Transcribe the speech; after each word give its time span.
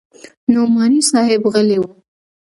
نعماني 0.49 1.01
صاحب 1.01 1.47
غلى 1.47 1.79
و. 1.79 2.01